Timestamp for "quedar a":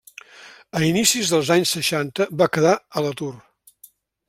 2.57-3.05